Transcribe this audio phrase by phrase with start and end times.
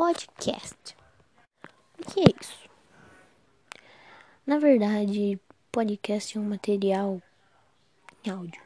[0.00, 0.96] podcast.
[1.98, 2.70] O que é isso?
[4.46, 5.38] Na verdade,
[5.70, 7.20] podcast é um material
[8.24, 8.62] em áudio,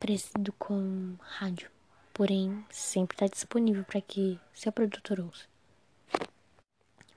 [0.00, 1.70] parecido com rádio,
[2.14, 5.44] porém sempre está disponível para que seu produtor ouça.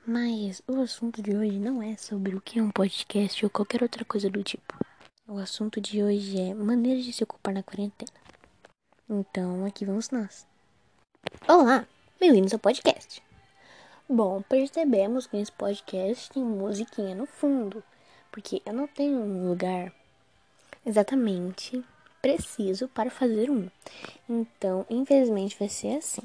[0.05, 3.81] Mas o assunto de hoje não é sobre o que é um podcast ou qualquer
[3.81, 4.77] outra coisa do tipo.
[5.25, 8.11] O assunto de hoje é maneiras de se ocupar na quarentena.
[9.09, 10.45] Então, aqui vamos nós.
[11.47, 11.87] Olá,
[12.19, 13.21] bem-vindos ao podcast.
[14.07, 17.83] Bom, percebemos que nesse podcast tem musiquinha no fundo,
[18.31, 19.93] porque eu não tenho um lugar
[20.85, 21.83] exatamente
[22.21, 23.69] preciso para fazer um.
[24.29, 26.21] Então, infelizmente, vai ser assim.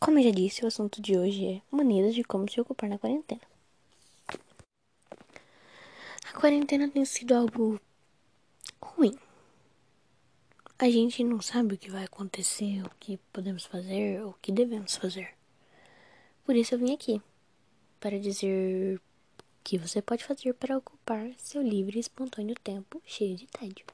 [0.00, 2.98] Como eu já disse, o assunto de hoje é maneiras de como se ocupar na
[2.98, 3.42] quarentena.
[6.28, 7.80] A quarentena tem sido algo
[8.80, 9.16] ruim.
[10.82, 14.96] A gente não sabe o que vai acontecer, o que podemos fazer, o que devemos
[14.96, 15.28] fazer.
[16.44, 17.22] Por isso eu vim aqui
[18.00, 19.00] para dizer o
[19.62, 23.86] que você pode fazer para ocupar seu livre e espontâneo tempo cheio de tédio.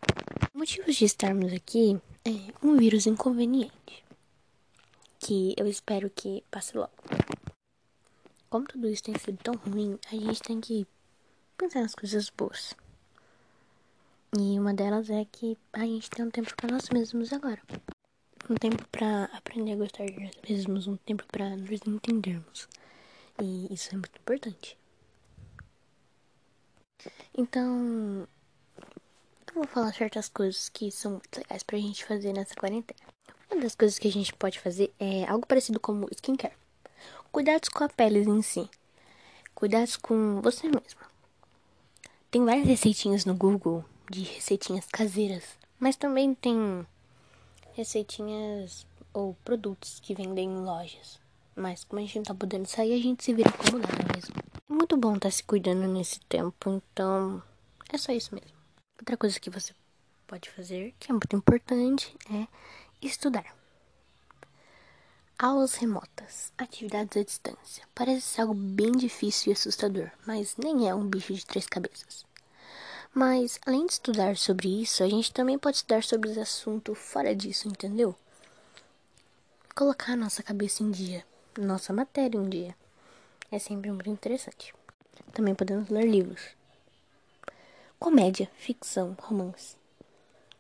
[0.55, 4.03] Motivos de estarmos aqui é um vírus inconveniente
[5.21, 6.91] que eu espero que passe logo.
[8.49, 10.87] Como tudo isso tem sido tão ruim, a gente tem que
[11.55, 12.75] pensar nas coisas boas.
[14.37, 17.63] E uma delas é que a gente tem um tempo para nós mesmos agora.
[18.51, 22.69] Um tempo para aprender a gostar de nós mesmos, um tempo para nos entendermos.
[23.41, 24.77] E isso é muito importante.
[27.35, 28.29] Então,
[29.47, 33.01] eu vou falar certas coisas que são muito legais pra gente fazer nessa quarentena.
[33.51, 36.55] Uma das coisas que a gente pode fazer é algo parecido como skincare.
[37.33, 38.69] Cuidados com a pele em si.
[39.55, 41.09] Cuidados com você mesma.
[42.31, 45.45] Tem várias receitinhas no Google de receitinhas caseiras,
[45.79, 46.87] mas também tem
[47.75, 51.21] receitinhas ou produtos que vendem em lojas.
[51.55, 54.15] Mas como a gente não tá podendo sair, a gente se vira como não é
[54.15, 54.35] mesmo?
[54.71, 57.43] É muito bom estar tá se cuidando nesse tempo, então
[57.93, 58.57] é só isso mesmo.
[58.99, 59.73] Outra coisa que você
[60.27, 62.47] pode fazer, que é muito importante, é
[63.01, 63.55] Estudar.
[65.39, 67.85] Aulas remotas, atividades à distância.
[67.95, 72.27] Parece ser algo bem difícil e assustador, mas nem é um bicho de três cabeças.
[73.15, 77.35] Mas, além de estudar sobre isso, a gente também pode estudar sobre esse assunto fora
[77.35, 78.15] disso, entendeu?
[79.75, 81.25] Colocar nossa cabeça em dia,
[81.59, 82.77] nossa matéria em dia.
[83.51, 84.75] É sempre muito interessante.
[85.33, 86.43] Também podemos ler livros.
[87.99, 89.79] Comédia, ficção, romance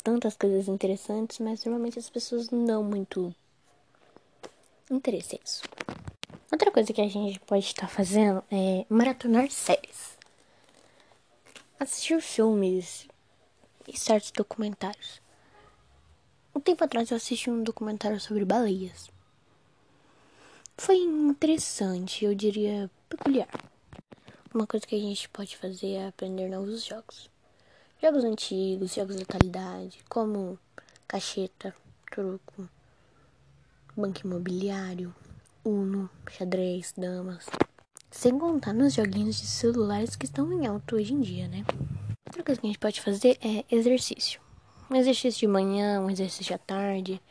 [0.09, 3.34] tantas coisas interessantes, mas normalmente as pessoas não dão muito
[4.91, 5.62] interesse a isso.
[6.50, 10.17] Outra coisa que a gente pode estar fazendo é maratonar séries.
[11.81, 13.06] Assistir filmes
[13.87, 15.22] e certos documentários.
[16.53, 19.09] Um tempo atrás eu assisti um documentário sobre baleias.
[20.77, 23.49] Foi interessante, eu diria peculiar.
[24.53, 27.31] Uma coisa que a gente pode fazer é aprender novos jogos.
[28.03, 30.59] Jogos antigos, jogos de atualidade, como
[31.06, 31.72] cacheta,
[32.10, 32.69] truco,
[33.97, 35.15] banco imobiliário,
[35.65, 37.47] uno, xadrez, damas.
[38.18, 41.64] Sem contar nos joguinhos de celulares que estão em alto hoje em dia, né?
[42.26, 44.40] Outra coisa que a gente pode fazer é exercício.
[44.90, 47.22] Um exercício de manhã, um exercício à tarde,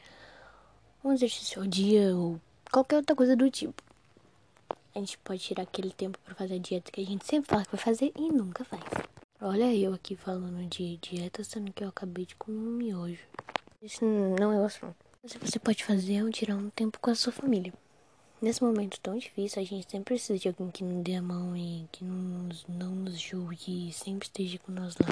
[1.03, 2.39] um exercício ao dia ou
[2.71, 3.83] qualquer outra coisa do tipo.
[4.95, 7.65] A gente pode tirar aquele tempo para fazer a dieta que a gente sempre fala
[7.65, 8.83] que vai fazer e nunca faz.
[9.41, 13.27] Olha eu aqui falando de dieta, sendo que eu acabei de comer um miojo.
[13.81, 14.95] Isso não é o assunto.
[15.21, 17.73] Que você pode fazer é tirar um tempo com a sua família.
[18.39, 21.57] Nesse momento tão difícil, a gente sempre precisa de alguém que nos dê a mão
[21.57, 25.07] e que nos, não nos julgue sempre esteja com nós lá.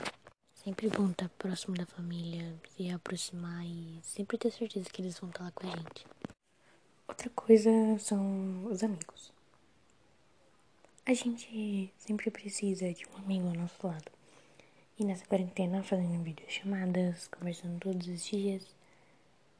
[0.53, 5.31] Sempre bom estar próximo da família, se aproximar e sempre ter certeza que eles vão
[5.31, 6.05] estar lá com a gente.
[7.07, 9.33] Outra coisa são os amigos.
[11.03, 14.11] A gente sempre precisa de um amigo ao nosso lado.
[14.99, 18.67] E nessa quarentena, fazendo videochamadas, conversando todos os dias,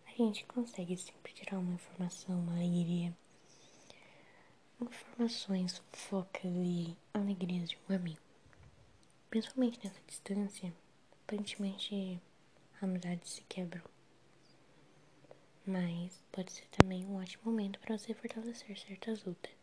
[0.05, 3.11] a gente consegue sempre tirar uma informação, uma alegria.
[4.81, 8.21] Informações, fofocas e alegrias de um amigo.
[9.29, 10.73] Principalmente nessa distância,
[11.23, 12.21] aparentemente
[12.81, 13.83] amizades se quebram.
[15.65, 19.55] Mas pode ser também um ótimo momento para você fortalecer certas outras.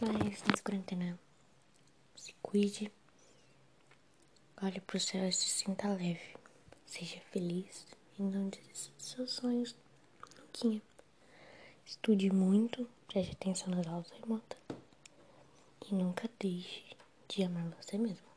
[0.00, 1.18] Mas nessa quarentena,
[2.16, 2.90] se cuide
[4.62, 6.36] Olhe para o céu e se sinta leve.
[6.86, 7.86] Seja feliz
[8.18, 9.76] e não desista dos seus sonhos.
[11.84, 14.58] Estude muito, preste atenção nas aulas remotas
[15.88, 16.96] e nunca deixe
[17.28, 18.33] de amar você mesmo.